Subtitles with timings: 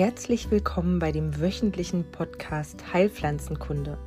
[0.00, 3.98] Herzlich willkommen bei dem wöchentlichen Podcast Heilpflanzenkunde.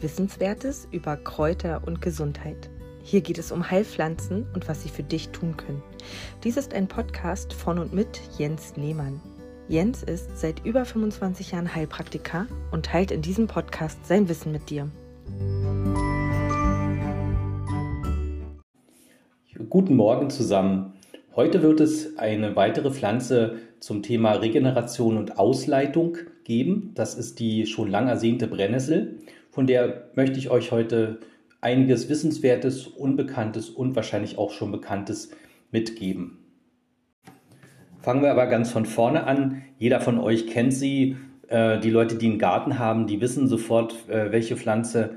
[0.00, 2.70] Wissenswertes über Kräuter und Gesundheit.
[3.02, 5.82] Hier geht es um Heilpflanzen und was sie für dich tun können.
[6.44, 9.20] Dies ist ein Podcast von und mit Jens Lehmann.
[9.66, 14.70] Jens ist seit über 25 Jahren Heilpraktiker und teilt in diesem Podcast sein Wissen mit
[14.70, 14.88] dir.
[19.68, 20.92] Guten Morgen zusammen.
[21.34, 26.92] Heute wird es eine weitere Pflanze zum Thema Regeneration und Ausleitung geben.
[26.94, 29.18] Das ist die schon lang ersehnte Brennnessel.
[29.50, 31.18] Von der möchte ich euch heute
[31.60, 35.32] einiges Wissenswertes, Unbekanntes und wahrscheinlich auch schon Bekanntes
[35.72, 36.38] mitgeben.
[38.00, 39.62] Fangen wir aber ganz von vorne an.
[39.78, 41.16] Jeder von euch kennt sie.
[41.48, 45.16] Äh, die Leute, die einen Garten haben, die wissen sofort, äh, welche Pflanze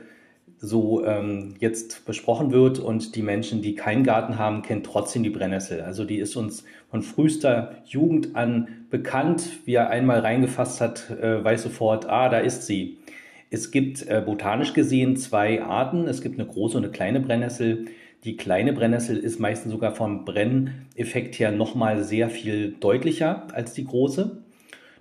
[0.59, 5.29] so ähm, jetzt besprochen wird und die Menschen, die keinen Garten haben, kennen trotzdem die
[5.29, 5.81] Brennnessel.
[5.81, 9.59] Also die ist uns von frühester Jugend an bekannt.
[9.65, 12.97] Wer einmal reingefasst hat, äh, weiß sofort, ah, da ist sie.
[13.49, 16.07] Es gibt äh, botanisch gesehen zwei Arten.
[16.07, 17.85] Es gibt eine große und eine kleine Brennnessel.
[18.23, 23.85] Die kleine Brennnessel ist meistens sogar vom Brenneffekt her nochmal sehr viel deutlicher als die
[23.85, 24.44] große.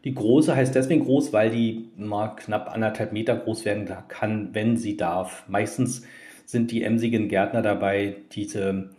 [0.05, 4.77] Die große heißt deswegen groß, weil die mal knapp anderthalb Meter groß werden kann, wenn
[4.77, 5.45] sie darf.
[5.49, 6.03] Meistens
[6.45, 8.91] sind die emsigen Gärtner dabei, diese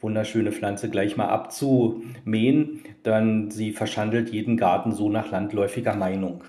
[0.00, 6.44] wunderschöne Pflanze gleich mal abzumähen, dann sie verschandelt jeden Garten so nach landläufiger Meinung.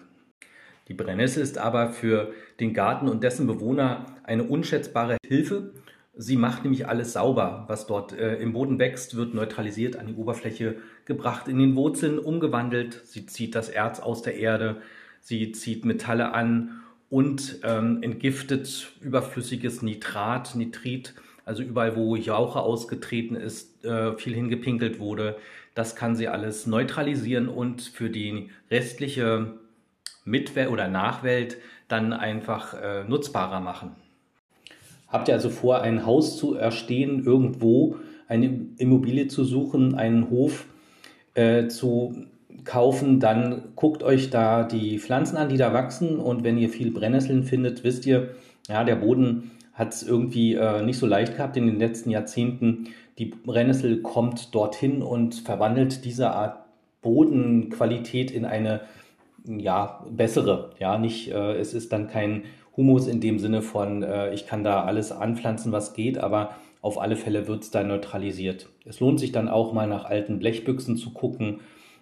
[0.87, 5.73] Die Brennnessel ist aber für den Garten und dessen Bewohner eine unschätzbare Hilfe
[6.13, 10.15] Sie macht nämlich alles sauber, was dort äh, im Boden wächst, wird neutralisiert an die
[10.15, 13.01] Oberfläche gebracht, in den Wurzeln umgewandelt.
[13.05, 14.81] Sie zieht das Erz aus der Erde,
[15.21, 21.13] sie zieht Metalle an und ähm, entgiftet überflüssiges Nitrat, Nitrit,
[21.45, 25.37] also überall, wo Jauche ausgetreten ist, äh, viel hingepinkelt wurde.
[25.75, 29.53] Das kann sie alles neutralisieren und für die restliche
[30.25, 33.95] Mitwelt oder Nachwelt dann einfach äh, nutzbarer machen.
[35.11, 40.65] Habt ihr also vor, ein Haus zu erstehen, irgendwo eine Immobilie zu suchen, einen Hof
[41.33, 42.15] äh, zu
[42.63, 46.17] kaufen, dann guckt euch da die Pflanzen an, die da wachsen.
[46.17, 48.29] Und wenn ihr viel Brennnesseln findet, wisst ihr,
[48.67, 52.87] ja, der Boden hat es irgendwie äh, nicht so leicht gehabt in den letzten Jahrzehnten.
[53.17, 56.59] Die Brennnessel kommt dorthin und verwandelt diese Art
[57.01, 58.81] Bodenqualität in eine
[59.45, 60.71] ja, bessere.
[60.79, 62.43] Ja, nicht, äh, es ist dann kein
[62.77, 66.99] Humus in dem Sinne von, äh, ich kann da alles anpflanzen, was geht, aber auf
[66.99, 68.69] alle Fälle wird es dann neutralisiert.
[68.85, 71.59] Es lohnt sich dann auch mal nach alten Blechbüchsen zu gucken,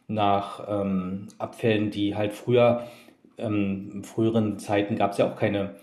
[0.07, 2.83] nach ähm, Abfällen, die halt früher,
[3.37, 5.75] ähm, in früheren Zeiten gab es ja auch keine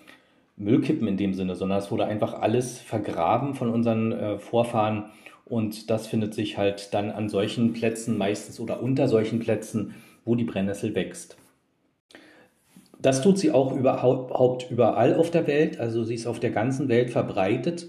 [0.56, 5.04] Müllkippen in dem Sinne, sondern es wurde einfach alles vergraben von unseren äh, Vorfahren
[5.44, 10.34] und das findet sich halt dann an solchen Plätzen meistens oder unter solchen Plätzen, wo
[10.34, 11.36] die Brennnessel wächst.
[13.00, 15.78] Das tut sie auch überhaupt überall auf der Welt.
[15.78, 17.88] Also sie ist auf der ganzen Welt verbreitet,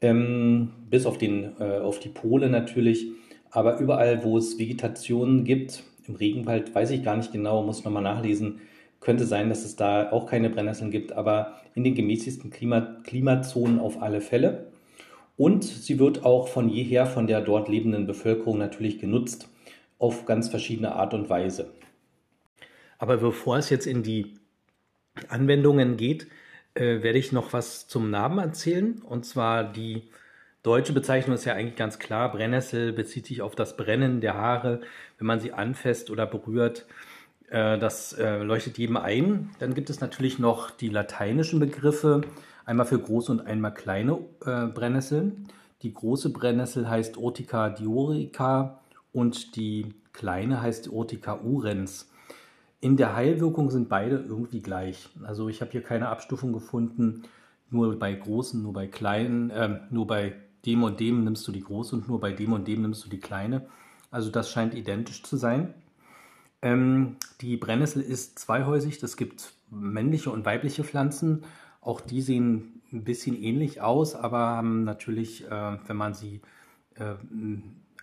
[0.00, 3.06] ähm, bis auf, den, äh, auf die Pole natürlich.
[3.50, 8.02] Aber überall, wo es Vegetation gibt, im Regenwald weiß ich gar nicht genau, muss nochmal
[8.02, 8.60] nachlesen,
[9.00, 13.78] könnte sein, dass es da auch keine Brennnesseln gibt, aber in den gemäßigsten Klima Klimazonen
[13.78, 14.66] auf alle Fälle.
[15.36, 19.48] Und sie wird auch von jeher von der dort lebenden Bevölkerung natürlich genutzt,
[19.98, 21.70] auf ganz verschiedene Art und Weise.
[23.00, 24.34] Aber bevor es jetzt in die
[25.28, 26.26] Anwendungen geht,
[26.74, 29.00] äh, werde ich noch was zum Namen erzählen.
[29.02, 30.02] Und zwar die
[30.62, 32.30] deutsche Bezeichnung ist ja eigentlich ganz klar.
[32.30, 34.82] Brennnessel bezieht sich auf das Brennen der Haare,
[35.16, 36.86] wenn man sie anfasst oder berührt.
[37.48, 39.48] Äh, das äh, leuchtet jedem ein.
[39.60, 42.20] Dann gibt es natürlich noch die lateinischen Begriffe,
[42.66, 45.48] einmal für große und einmal kleine äh, Brennnesseln.
[45.80, 48.82] Die große Brennnessel heißt Urtica diorica
[49.14, 52.10] und die kleine heißt Urtica urens.
[52.80, 55.08] In der Heilwirkung sind beide irgendwie gleich.
[55.22, 57.22] Also ich habe hier keine Abstufung gefunden,
[57.70, 61.62] nur bei großen, nur bei kleinen, äh, nur bei dem und dem nimmst du die
[61.62, 63.66] große und nur bei dem und dem nimmst du die kleine.
[64.10, 65.74] Also das scheint identisch zu sein.
[66.62, 69.02] Ähm, die Brennnessel ist zweihäusig.
[69.02, 71.44] Es gibt männliche und weibliche Pflanzen.
[71.80, 76.40] Auch die sehen ein bisschen ähnlich aus, aber haben natürlich, äh, wenn man sie
[76.96, 77.14] äh,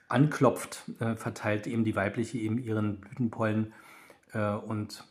[0.08, 3.74] anklopft, äh, verteilt eben die weibliche eben ihren Blütenpollen
[4.34, 5.04] äh, und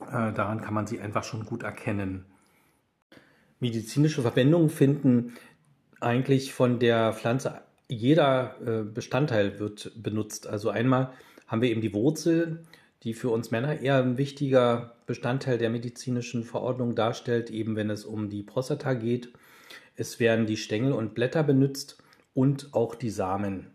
[0.00, 2.26] äh, daran kann man sie einfach schon gut erkennen.
[3.60, 5.34] Medizinische Verwendungen finden
[6.00, 10.46] eigentlich von der Pflanze, jeder äh, Bestandteil wird benutzt.
[10.46, 11.12] Also einmal
[11.46, 12.64] haben wir eben die Wurzel,
[13.02, 18.04] die für uns Männer eher ein wichtiger Bestandteil der medizinischen Verordnung darstellt, eben wenn es
[18.04, 19.32] um die Prostata geht.
[19.96, 22.02] Es werden die Stängel und Blätter benutzt
[22.32, 23.73] und auch die Samen.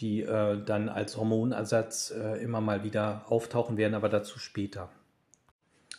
[0.00, 4.90] Die äh, dann als Hormonersatz äh, immer mal wieder auftauchen werden, aber dazu später.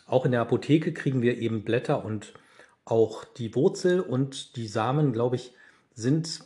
[0.06, 2.34] Auch in der Apotheke kriegen wir eben Blätter und
[2.84, 5.54] auch die Wurzel und die Samen, glaube ich,
[5.94, 6.44] sind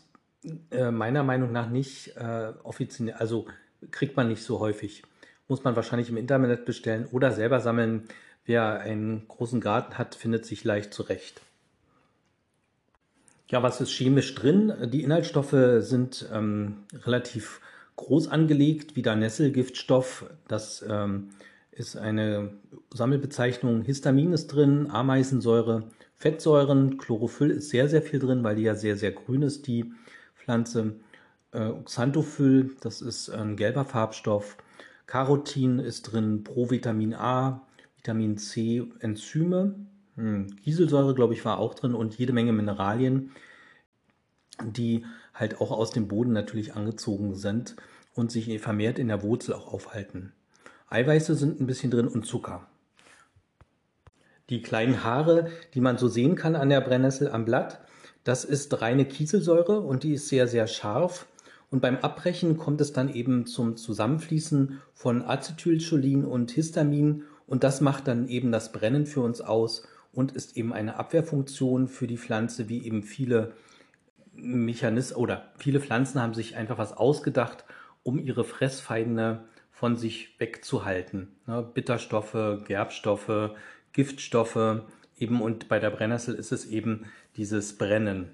[0.70, 3.46] äh, meiner Meinung nach nicht äh, offiziell, also
[3.90, 5.02] kriegt man nicht so häufig.
[5.48, 8.04] Muss man wahrscheinlich im Internet bestellen oder selber sammeln.
[8.44, 11.40] Wer einen großen Garten hat, findet sich leicht zurecht.
[13.48, 14.72] Ja, was ist chemisch drin?
[14.92, 17.60] Die Inhaltsstoffe sind ähm, relativ
[17.94, 20.28] groß angelegt, wie der Nesselgiftstoff.
[20.48, 21.30] Das ähm,
[21.70, 22.50] ist eine
[22.92, 23.82] Sammelbezeichnung.
[23.82, 25.84] Histamin ist drin, Ameisensäure,
[26.16, 29.92] Fettsäuren, Chlorophyll ist sehr, sehr viel drin, weil die ja sehr, sehr grün ist, die
[30.34, 30.96] Pflanze.
[31.52, 34.56] Äh, Xanthophyll, das ist ein gelber Farbstoff.
[35.06, 37.64] Carotin ist drin, Provitamin A,
[37.96, 39.86] Vitamin C, Enzyme.
[40.16, 43.30] Hm, Kieselsäure, glaube ich, war auch drin und jede Menge Mineralien,
[44.64, 45.04] die
[45.34, 47.76] halt auch aus dem Boden natürlich angezogen sind
[48.14, 50.32] und sich vermehrt in der Wurzel auch aufhalten.
[50.88, 52.66] Eiweiße sind ein bisschen drin und Zucker.
[54.48, 57.80] Die kleinen Haare, die man so sehen kann an der Brennnessel am Blatt,
[58.24, 61.26] das ist reine Kieselsäure und die ist sehr, sehr scharf.
[61.70, 67.80] Und beim Abbrechen kommt es dann eben zum Zusammenfließen von Acetylcholin und Histamin und das
[67.80, 69.82] macht dann eben das Brennen für uns aus
[70.16, 73.52] und ist eben eine Abwehrfunktion für die Pflanze, wie eben viele
[74.34, 77.64] Mechanismen oder viele Pflanzen haben sich einfach was ausgedacht,
[78.02, 81.28] um ihre Fressfeinde von sich wegzuhalten.
[81.46, 83.50] Ne, Bitterstoffe, Gerbstoffe,
[83.92, 84.82] Giftstoffe
[85.18, 87.04] eben und bei der Brennnessel ist es eben
[87.36, 88.30] dieses Brennen.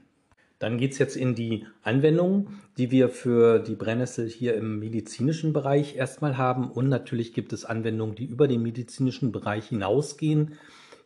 [0.61, 5.53] Dann geht es jetzt in die Anwendung, die wir für die Brennnessel hier im medizinischen
[5.53, 6.71] Bereich erstmal haben.
[6.71, 10.53] Und natürlich gibt es Anwendungen, die über den medizinischen Bereich hinausgehen.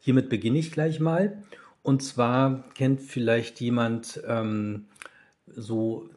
[0.06, 1.42] Hiermit beginne ich gleich mal.
[1.82, 4.84] Und zwar kennt vielleicht jemand ähm,
[5.48, 6.08] so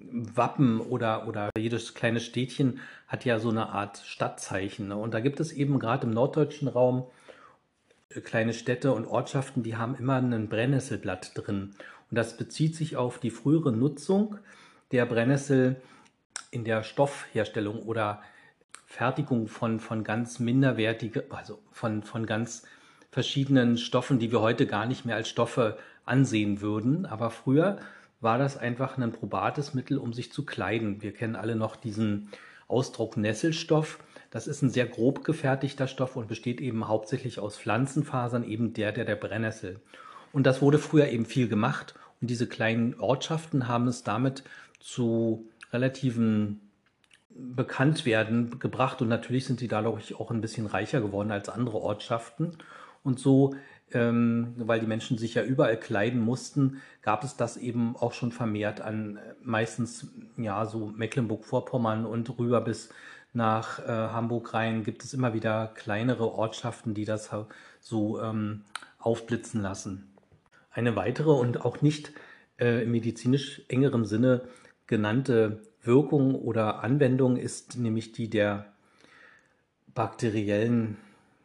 [0.00, 4.88] Wappen oder, oder jedes kleine Städtchen hat ja so eine Art Stadtzeichen.
[4.88, 4.96] Ne?
[4.96, 7.04] Und da gibt es eben gerade im norddeutschen Raum
[8.24, 11.74] kleine Städte und Ortschaften, die haben immer ein Brennnesselblatt drin.
[12.10, 14.38] Und das bezieht sich auf die frühere Nutzung
[14.90, 15.76] der Brennnessel
[16.50, 18.22] in der Stoffherstellung oder
[18.86, 22.62] Fertigung von, von ganz minderwertige, also von, von ganz
[23.12, 27.06] verschiedenen Stoffen, die wir heute gar nicht mehr als Stoffe ansehen würden.
[27.06, 27.76] Aber früher
[28.20, 31.02] war das einfach ein probates Mittel, um sich zu kleiden.
[31.02, 32.30] Wir kennen alle noch diesen
[32.66, 33.98] Ausdruck Nesselstoff.
[34.30, 38.92] Das ist ein sehr grob gefertigter Stoff und besteht eben hauptsächlich aus Pflanzenfasern, eben der
[38.92, 39.80] der, der Brennnessel.
[40.32, 44.42] Und das wurde früher eben viel gemacht und diese kleinen Ortschaften haben es damit
[44.80, 46.60] zu relativen
[47.28, 52.56] Bekanntwerden gebracht und natürlich sind sie dadurch auch ein bisschen reicher geworden als andere Ortschaften.
[53.02, 53.54] Und so,
[53.92, 58.32] ähm, weil die Menschen sich ja überall kleiden mussten, gab es das eben auch schon
[58.32, 62.90] vermehrt an meistens ja so Mecklenburg-Vorpommern und rüber bis
[63.34, 67.30] nach äh, Hamburg rein gibt es immer wieder kleinere Ortschaften, die das
[67.80, 68.64] so ähm,
[68.98, 70.12] aufblitzen lassen.
[70.70, 72.12] Eine weitere und auch nicht
[72.58, 74.42] äh, im medizinisch engeren Sinne
[74.86, 78.72] genannte Wirkung oder Anwendung ist nämlich die der
[79.94, 80.98] bakteriellen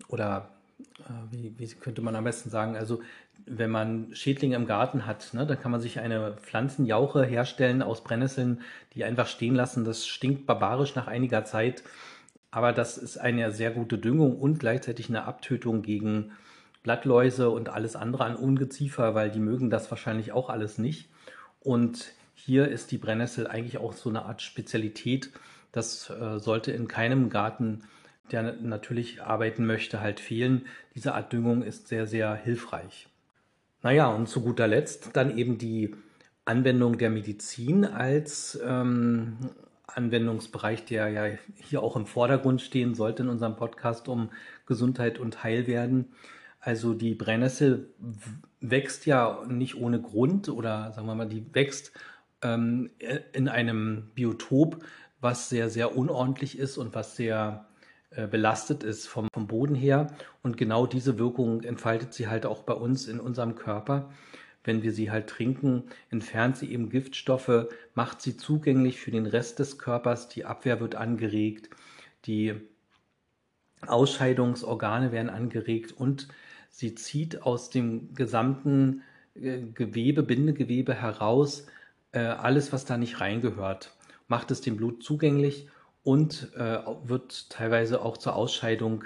[0.09, 0.56] oder äh,
[1.31, 3.01] wie, wie könnte man am besten sagen, also
[3.45, 8.03] wenn man Schädlinge im Garten hat, ne, dann kann man sich eine Pflanzenjauche herstellen aus
[8.03, 8.61] Brennnesseln,
[8.93, 9.85] die einfach stehen lassen.
[9.85, 11.83] Das stinkt barbarisch nach einiger Zeit,
[12.51, 16.31] aber das ist eine sehr gute Düngung und gleichzeitig eine Abtötung gegen
[16.83, 21.09] Blattläuse und alles andere an Ungeziefer, weil die mögen das wahrscheinlich auch alles nicht.
[21.59, 25.31] Und hier ist die Brennnessel eigentlich auch so eine Art Spezialität.
[25.71, 27.83] Das äh, sollte in keinem Garten,
[28.31, 30.65] der natürlich arbeiten möchte, halt fehlen.
[30.95, 33.07] Diese Art Düngung ist sehr, sehr hilfreich.
[33.83, 35.95] Naja, und zu guter Letzt dann eben die
[36.45, 39.37] Anwendung der Medizin als ähm,
[39.87, 44.29] Anwendungsbereich, der ja hier auch im Vordergrund stehen sollte in unserem Podcast um
[44.65, 46.13] Gesundheit und Heilwerden.
[46.59, 47.93] Also die Brennnessel
[48.59, 51.91] wächst ja nicht ohne Grund oder sagen wir mal, die wächst
[52.41, 52.89] ähm,
[53.33, 54.83] in einem Biotop,
[55.19, 57.67] was sehr, sehr unordentlich ist und was sehr
[58.09, 60.07] belastet ist vom, vom Boden her.
[60.41, 64.09] Und genau diese Wirkung entfaltet sie halt auch bei uns in unserem Körper.
[64.63, 69.59] Wenn wir sie halt trinken, entfernt sie eben Giftstoffe, macht sie zugänglich für den Rest
[69.59, 71.69] des Körpers, die Abwehr wird angeregt,
[72.25, 72.53] die
[73.85, 76.27] Ausscheidungsorgane werden angeregt und
[76.69, 79.03] sie zieht aus dem gesamten
[79.35, 81.67] äh, Gewebe, Bindegewebe heraus
[82.11, 83.95] äh, alles, was da nicht reingehört,
[84.27, 85.69] macht es dem Blut zugänglich
[86.07, 89.03] und äh, wird teilweise auch zur Ausscheidung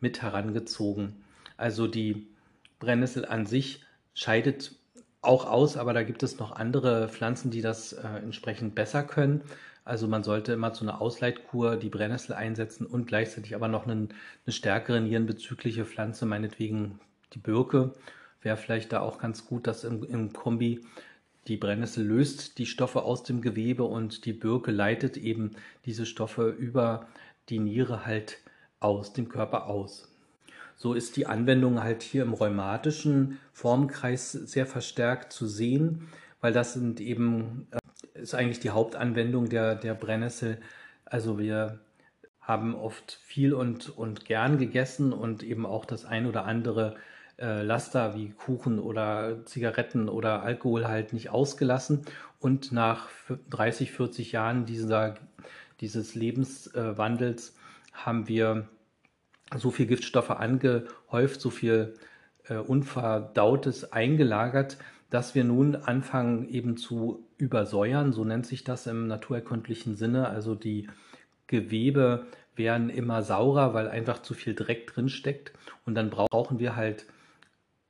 [0.00, 1.16] mit herangezogen.
[1.56, 2.28] Also die
[2.78, 3.82] Brennnessel an sich
[4.14, 4.70] scheidet
[5.20, 9.42] auch aus, aber da gibt es noch andere Pflanzen, die das äh, entsprechend besser können.
[9.84, 14.10] Also man sollte immer zu einer Ausleitkur die Brennnessel einsetzen und gleichzeitig aber noch einen,
[14.46, 17.00] eine stärkere nierenbezügliche Pflanze, meinetwegen
[17.32, 17.94] die Birke,
[18.42, 20.86] wäre vielleicht da auch ganz gut, dass im, im Kombi
[21.46, 25.52] die Brennnessel löst die Stoffe aus dem Gewebe und die Birke leitet eben
[25.84, 27.06] diese Stoffe über
[27.48, 28.38] die Niere halt
[28.80, 30.08] aus dem Körper aus.
[30.76, 36.08] So ist die Anwendung halt hier im rheumatischen Formkreis sehr verstärkt zu sehen,
[36.40, 40.58] weil das sind eben, äh, ist eigentlich die Hauptanwendung der, der Brennnessel.
[41.04, 41.80] Also wir
[42.40, 46.96] haben oft viel und, und gern gegessen und eben auch das ein oder andere
[47.38, 52.02] äh, Laster wie Kuchen oder Zigaretten oder Alkohol halt nicht ausgelassen.
[52.40, 53.08] Und nach
[53.50, 55.14] 30, 40 Jahren dieser,
[55.80, 57.56] dieses Lebenswandels
[57.92, 58.68] haben wir
[59.56, 61.94] so viel Giftstoffe angehäuft, so viel
[62.48, 64.78] äh, Unverdautes eingelagert,
[65.10, 70.28] dass wir nun anfangen eben zu übersäuern, so nennt sich das im naturerkundlichen Sinne.
[70.28, 70.88] Also die
[71.46, 72.26] Gewebe
[72.56, 75.52] werden immer saurer, weil einfach zu viel Dreck drin steckt.
[75.84, 77.06] Und dann brauchen wir halt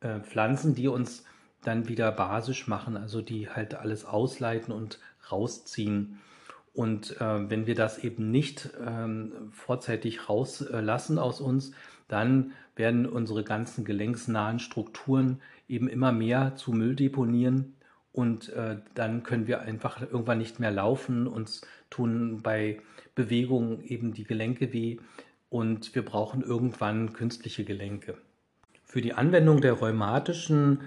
[0.05, 1.25] äh, Pflanzen, die uns
[1.63, 4.99] dann wieder basisch machen, also die halt alles ausleiten und
[5.33, 6.21] rausziehen.
[6.75, 11.73] Und äh, wenn wir das eben nicht ähm, vorzeitig rauslassen aus uns,
[12.09, 17.75] dann werden unsere ganzen gelenksnahen Strukturen eben immer mehr zu Müll deponieren
[18.13, 22.81] und äh, dann können wir einfach irgendwann nicht mehr laufen, uns tun bei
[23.15, 24.99] Bewegungen eben die Gelenke weh
[25.49, 28.19] und wir brauchen irgendwann künstliche Gelenke.
[28.95, 30.79] Für die Anwendung der rheumatischen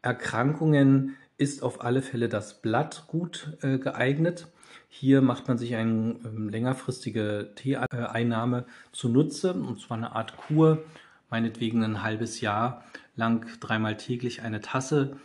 [0.00, 4.46] Erkrankungen ist auf alle Fälle das Blatt gut äh, geeignet.
[4.88, 10.84] Hier macht man sich eine ähm, längerfristige Teeeinnahme zunutze, und zwar eine Art Kur,
[11.28, 12.84] meinetwegen ein halbes Jahr
[13.16, 15.16] lang dreimal täglich eine Tasse.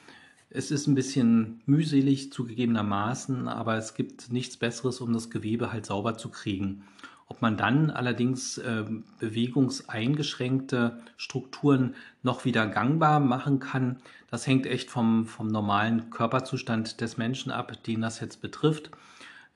[0.49, 5.85] Es ist ein bisschen mühselig zugegebenermaßen, aber es gibt nichts Besseres, um das Gewebe halt
[5.85, 6.85] sauber zu kriegen.
[7.31, 8.83] Ob man dann allerdings äh,
[9.19, 17.15] bewegungseingeschränkte Strukturen noch wieder gangbar machen kann, das hängt echt vom, vom normalen Körperzustand des
[17.15, 18.91] Menschen ab, den das jetzt betrifft.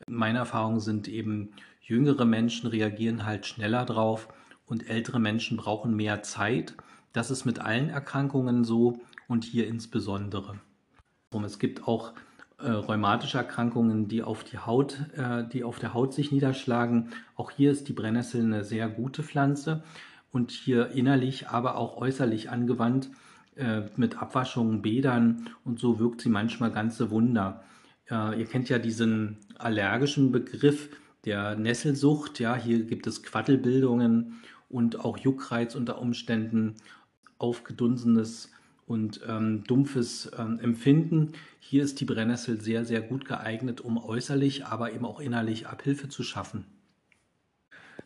[0.08, 1.50] Meine Erfahrungen sind eben,
[1.82, 4.29] jüngere Menschen reagieren halt schneller drauf
[4.65, 6.75] und ältere Menschen brauchen mehr Zeit.
[7.12, 10.62] Das ist mit allen Erkrankungen so und hier insbesondere.
[11.44, 12.13] Es gibt auch
[12.58, 17.10] äh, rheumatische Erkrankungen, die auf die Haut, äh, die auf der Haut sich niederschlagen.
[17.36, 19.84] Auch hier ist die Brennnessel eine sehr gute Pflanze
[20.32, 23.10] und hier innerlich, aber auch äußerlich angewandt
[23.56, 27.64] äh, mit Abwaschungen, Bädern und so wirkt sie manchmal ganze Wunder.
[28.10, 30.90] Äh, ihr kennt ja diesen allergischen Begriff
[31.26, 32.40] der Nesselsucht.
[32.40, 36.76] Ja, hier gibt es Quaddelbildungen und auch Juckreiz unter Umständen,
[37.38, 38.52] aufgedunsenes
[38.86, 41.34] und ähm, dumpfes ähm, Empfinden.
[41.60, 46.10] Hier ist die Brennnessel sehr, sehr gut geeignet, um äußerlich, aber eben auch innerlich Abhilfe
[46.10, 46.65] zu schaffen.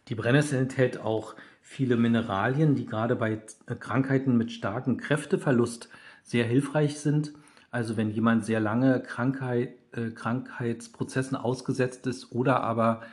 [0.08, 5.90] Die Brennnessel enthält auch viele Mineralien, die gerade bei äh, Krankheiten mit starkem Kräfteverlust
[6.24, 7.34] sehr hilfreich sind.
[7.72, 13.04] Also wenn jemand sehr lange Krankheit, äh, Krankheitsprozessen ausgesetzt ist oder aber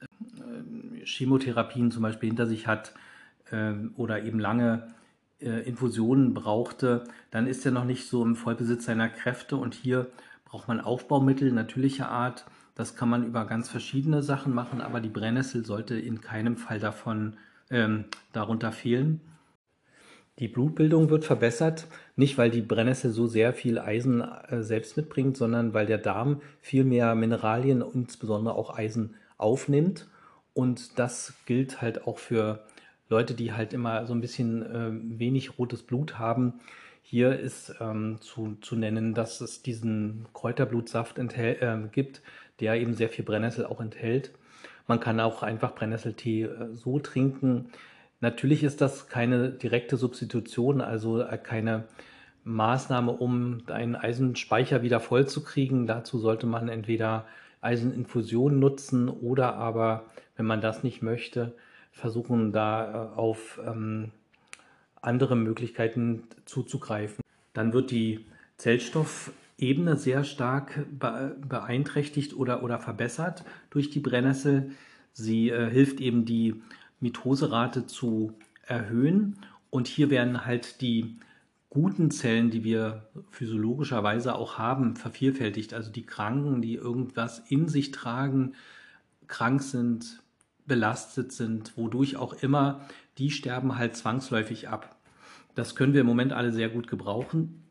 [0.00, 2.94] äh, Chemotherapien zum Beispiel hinter sich hat
[3.50, 4.88] äh, oder eben lange
[5.48, 10.08] Infusionen brauchte, dann ist er noch nicht so im Vollbesitz seiner Kräfte und hier
[10.44, 12.44] braucht man Aufbaumittel natürlicher Art.
[12.74, 16.78] Das kann man über ganz verschiedene Sachen machen, aber die Brennnessel sollte in keinem Fall
[16.78, 17.36] davon
[17.70, 19.20] ähm, darunter fehlen.
[20.38, 25.36] Die Blutbildung wird verbessert, nicht weil die Brennnessel so sehr viel Eisen äh, selbst mitbringt,
[25.36, 30.08] sondern weil der Darm viel mehr Mineralien insbesondere auch Eisen aufnimmt.
[30.54, 32.64] Und das gilt halt auch für
[33.12, 36.54] Leute, die halt immer so ein bisschen äh, wenig rotes Blut haben.
[37.02, 42.22] Hier ist ähm, zu, zu nennen, dass es diesen Kräuterblutsaft äh, gibt,
[42.60, 44.32] der eben sehr viel Brennnessel auch enthält.
[44.86, 47.66] Man kann auch einfach Brennnesseltee äh, so trinken.
[48.20, 51.84] Natürlich ist das keine direkte Substitution, also äh, keine
[52.44, 55.86] Maßnahme, um einen Eisenspeicher wieder voll zu kriegen.
[55.86, 57.26] Dazu sollte man entweder
[57.60, 60.04] Eiseninfusion nutzen oder aber,
[60.36, 61.52] wenn man das nicht möchte,
[61.92, 64.10] versuchen da äh, auf ähm,
[65.00, 67.22] andere Möglichkeiten zuzugreifen.
[67.52, 74.72] Dann wird die Zellstoffebene sehr stark beeinträchtigt oder, oder verbessert durch die Brennnessel.
[75.12, 76.62] Sie äh, hilft eben die
[77.00, 78.32] Mitoserate zu
[78.66, 79.38] erhöhen
[79.70, 81.16] und hier werden halt die
[81.68, 85.72] guten Zellen, die wir physiologischerweise auch haben, vervielfältigt.
[85.72, 88.54] Also die Kranken, die irgendwas in sich tragen,
[89.26, 90.22] krank sind,
[90.66, 92.80] belastet sind, wodurch auch immer,
[93.18, 94.96] die sterben halt zwangsläufig ab.
[95.54, 97.64] Das können wir im Moment alle sehr gut gebrauchen.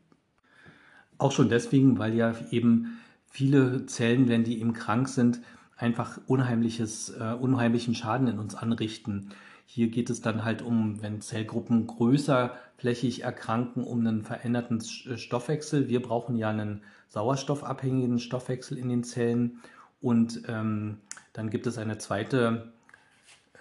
[1.18, 5.40] Auch schon deswegen, weil ja eben viele Zellen, wenn die eben krank sind,
[5.76, 9.30] einfach unheimliches, äh, unheimlichen Schaden in uns anrichten.
[9.66, 15.16] Hier geht es dann halt um, wenn Zellgruppen größer flächig erkranken, um einen veränderten äh,
[15.16, 15.88] Stoffwechsel.
[15.88, 19.60] Wir brauchen ja einen sauerstoffabhängigen Stoffwechsel in den Zellen.
[20.00, 20.98] Und ähm,
[21.32, 22.72] dann gibt es eine zweite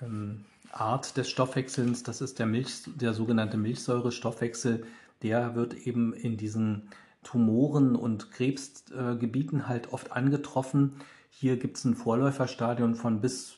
[0.02, 4.86] ähm, Art des Stoffwechselns, das ist der, Milch, der sogenannte Milchsäurestoffwechsel.
[5.22, 6.90] Der wird eben in diesen
[7.24, 10.94] Tumoren und Krebsgebieten äh, halt oft angetroffen.
[11.30, 13.58] Hier gibt es ein Vorläuferstadium von bis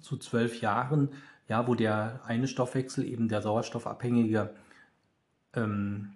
[0.00, 1.08] zu zwölf Jahren,
[1.48, 4.50] ja, wo der eine Stoffwechsel, eben der sauerstoffabhängige,
[5.54, 6.12] ähm,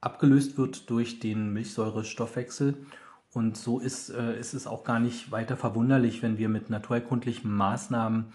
[0.00, 2.86] abgelöst wird durch den Milchsäurestoffwechsel.
[3.32, 7.50] Und so ist, äh, ist es auch gar nicht weiter verwunderlich, wenn wir mit naturerkundlichen
[7.50, 8.26] Maßnahmen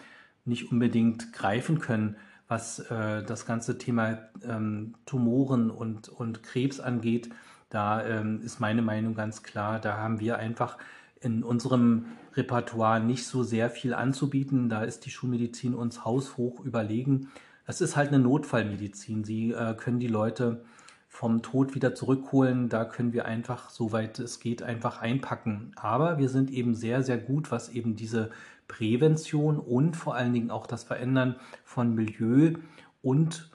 [0.46, 2.16] nicht unbedingt greifen können,
[2.48, 7.30] was äh, das ganze Thema ähm, Tumoren und, und Krebs angeht.
[7.70, 10.78] Da ähm, ist meine Meinung ganz klar, da haben wir einfach
[11.22, 12.06] in unserem
[12.36, 14.68] Repertoire nicht so sehr viel anzubieten.
[14.68, 17.30] Da ist die Schulmedizin uns haushoch überlegen.
[17.66, 19.24] Es ist halt eine Notfallmedizin.
[19.24, 20.64] Sie äh, können die Leute
[21.08, 22.70] vom Tod wieder zurückholen.
[22.70, 25.72] Da können wir einfach, soweit es geht, einfach einpacken.
[25.76, 28.32] Aber wir sind eben sehr, sehr gut, was eben diese
[28.72, 31.36] Prävention und vor allen Dingen auch das Verändern
[31.66, 32.54] von Milieu
[33.02, 33.52] und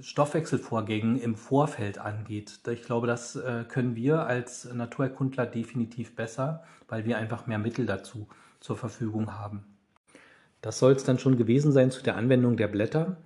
[0.00, 2.60] Stoffwechselvorgängen im Vorfeld angeht.
[2.68, 7.84] Ich glaube, das äh, können wir als Naturerkundler definitiv besser, weil wir einfach mehr Mittel
[7.84, 8.28] dazu
[8.60, 9.64] zur Verfügung haben.
[10.60, 13.16] Das soll es dann schon gewesen sein zu der Anwendung der Blätter.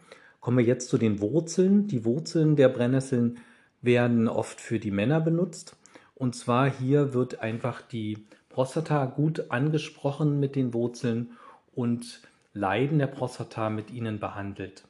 [0.41, 1.89] Kommen wir jetzt zu den Wurzeln.
[1.89, 3.39] Die Wurzeln der Brennnesseln
[3.83, 5.77] werden oft für die Männer benutzt.
[6.15, 8.27] Und zwar hier wird einfach die
[8.59, 11.31] Prostata gut angesprochen mit den Wurzeln
[11.77, 12.23] und
[12.53, 14.83] Leiden der Prostata mit ihnen behandelt.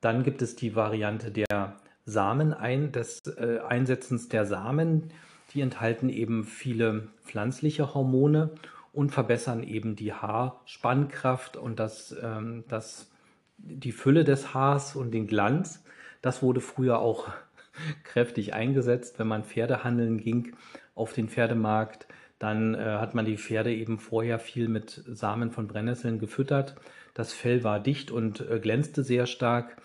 [0.00, 5.12] Dann gibt es die Variante der Samen ein, des äh, Einsetzens der Samen.
[5.54, 8.50] Die enthalten eben viele pflanzliche Hormone
[8.92, 13.12] und verbessern eben die Haarspannkraft und das, ähm, das,
[13.58, 15.84] die Fülle des Haars und den Glanz.
[16.20, 17.28] Das wurde früher auch
[18.02, 20.56] kräftig eingesetzt, wenn man Pferde handeln ging
[20.96, 22.08] auf den Pferdemarkt.
[22.42, 26.74] Dann äh, hat man die Pferde eben vorher viel mit Samen von Brennnesseln gefüttert.
[27.14, 29.76] Das Fell war dicht und äh, glänzte sehr stark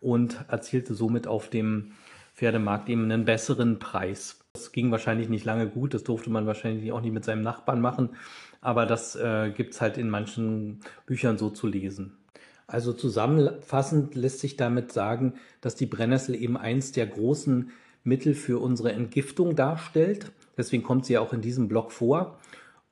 [0.00, 1.92] und erzielte somit auf dem
[2.34, 4.40] Pferdemarkt eben einen besseren Preis.
[4.54, 7.80] Das ging wahrscheinlich nicht lange gut, das durfte man wahrscheinlich auch nicht mit seinem Nachbarn
[7.80, 8.16] machen,
[8.60, 12.16] aber das äh, gibt es halt in manchen Büchern so zu lesen.
[12.66, 17.70] Also zusammenfassend lässt sich damit sagen, dass die Brennnessel eben eins der großen
[18.02, 20.32] Mittel für unsere Entgiftung darstellt.
[20.60, 22.38] Deswegen kommt sie auch in diesem Blog vor.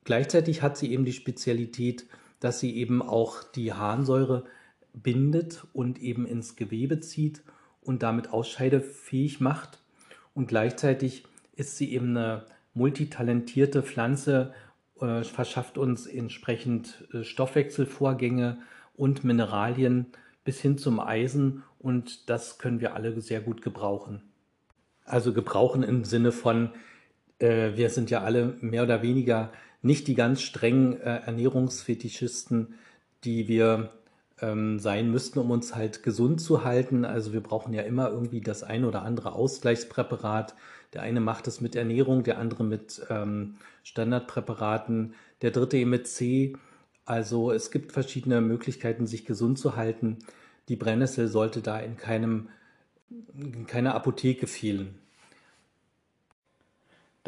[0.04, 2.06] Gleichzeitig hat sie eben die Spezialität,
[2.40, 4.46] dass sie eben auch die Harnsäure
[4.94, 7.42] bindet und eben ins Gewebe zieht
[7.82, 9.80] und damit ausscheidefähig macht.
[10.32, 11.24] Und gleichzeitig
[11.56, 14.54] ist sie eben eine multitalentierte Pflanze,
[14.98, 18.56] äh, verschafft uns entsprechend äh, Stoffwechselvorgänge
[18.96, 20.06] und Mineralien
[20.42, 24.22] bis hin zum Eisen und das können wir alle sehr gut gebrauchen.
[25.04, 26.70] Also gebrauchen im Sinne von,
[27.38, 32.74] äh, wir sind ja alle mehr oder weniger nicht die ganz strengen äh, Ernährungsfetischisten,
[33.24, 33.90] die wir
[34.40, 37.04] ähm, sein müssten, um uns halt gesund zu halten.
[37.04, 40.54] Also wir brauchen ja immer irgendwie das eine oder andere Ausgleichspräparat.
[40.94, 46.06] Der eine macht es mit Ernährung, der andere mit ähm, Standardpräparaten, der dritte eben mit
[46.06, 46.56] C.
[47.04, 50.18] Also es gibt verschiedene Möglichkeiten, sich gesund zu halten.
[50.68, 52.48] Die Brennnessel sollte da in keinem
[53.34, 54.98] in keiner Apotheke fehlen.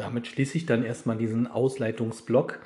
[0.01, 2.59] Damit schließe ich dann erstmal diesen Ausleitungsblock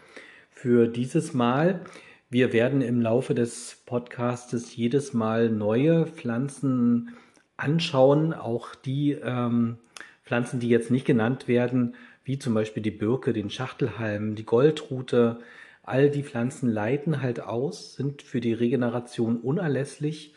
[0.51, 1.81] für dieses Mal.
[2.29, 7.13] Wir werden im Laufe des Podcastes jedes Mal neue Pflanzen
[7.57, 9.79] anschauen, auch die ähm,
[10.23, 15.39] Pflanzen, die jetzt nicht genannt werden, wie zum Beispiel die Birke, den Schachtelhalm, die Goldrute.
[15.83, 20.33] All die Pflanzen leiten halt aus, sind für die Regeneration unerlässlich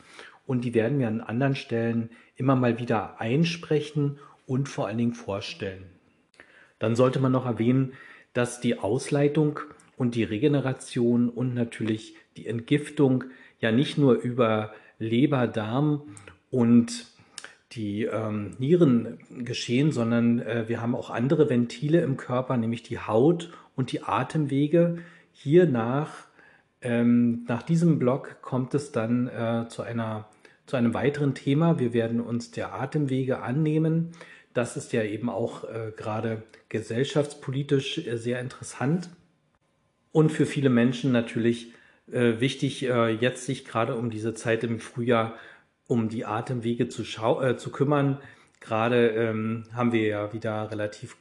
[0.47, 5.15] und die werden wir an anderen Stellen immer mal wieder einsprechen und vor allen Dingen
[5.15, 5.98] vorstellen.
[6.79, 7.93] Dann sollte man noch erwähnen,
[8.33, 9.61] dass die Ausleitung
[9.97, 13.25] und die Regeneration und natürlich die Entgiftung
[13.61, 16.03] ja nicht nur über Leber, Darm
[16.51, 17.07] und
[17.73, 22.99] die ähm, Nieren geschehen, sondern äh, wir haben auch andere Ventile im Körper, nämlich die
[22.99, 24.99] Haut und die Atemwege.
[25.33, 26.27] Hier nach,
[26.81, 30.29] ähm, nach diesem Block kommt es dann äh, zu, einer,
[30.67, 31.79] zu einem weiteren Thema.
[31.79, 34.13] Wir werden uns der Atemwege annehmen.
[34.59, 39.09] Das ist ja eben auch äh, gerade gesellschaftspolitisch äh, sehr interessant
[40.11, 41.75] und für viele Menschen natürlich
[42.11, 45.35] äh, wichtig, äh, jetzt sich gerade um diese Zeit im Frühjahr
[45.87, 47.03] um die Atemwege zu,
[47.41, 48.19] äh, zu kümmern.
[48.59, 51.17] Gerade ähm, haben wir ja wieder relativ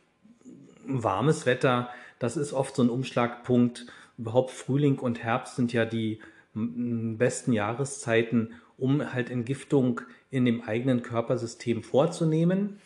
[0.88, 1.92] warmes Wetter.
[2.18, 3.86] Das ist oft so ein Umschlagpunkt,
[4.18, 6.22] überhaupt Frühling und Herbst sind ja die
[6.56, 12.80] besten Jahreszeiten, um halt Entgiftung in dem eigenen Körpersystem vorzunehmen.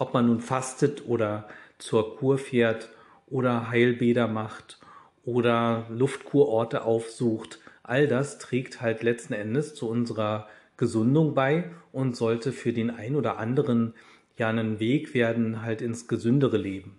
[0.00, 2.88] Ob man nun fastet oder zur Kur fährt
[3.26, 4.80] oder Heilbäder macht
[5.26, 12.50] oder Luftkurorte aufsucht, all das trägt halt letzten Endes zu unserer Gesundung bei und sollte
[12.50, 13.92] für den ein oder anderen
[14.38, 16.96] ja einen Weg werden halt ins gesündere Leben.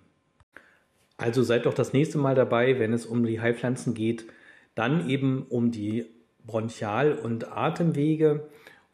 [1.18, 4.28] Also seid doch das nächste Mal dabei, wenn es um die Heilpflanzen geht,
[4.76, 6.06] dann eben um die
[6.46, 8.48] Bronchial- und Atemwege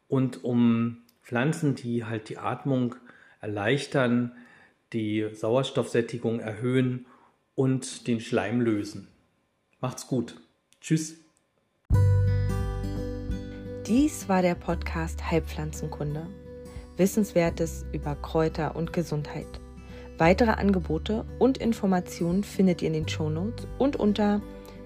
[0.07, 2.95] und um Pflanzen, die halt die Atmung
[3.41, 4.31] erleichtern,
[4.93, 7.07] die Sauerstoffsättigung erhöhen
[7.55, 9.09] und den Schleim lösen.
[9.79, 10.39] Macht's gut.
[10.81, 11.17] Tschüss.
[13.85, 16.25] Dies war der Podcast Heilpflanzenkunde.
[16.97, 19.45] Wissenswertes über Kräuter und Gesundheit.
[20.17, 24.41] Weitere Angebote und Informationen findet ihr in den Shownotes und unter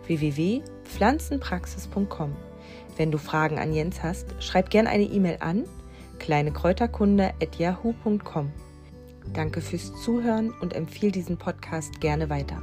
[0.05, 2.35] www.pflanzenpraxis.com.
[2.97, 5.63] Wenn du Fragen an Jens hast, schreib gern eine E-Mail an
[6.21, 8.51] kleinekräuterkunde@yahoo.com.
[9.33, 12.61] Danke fürs Zuhören und empfehle diesen Podcast gerne weiter.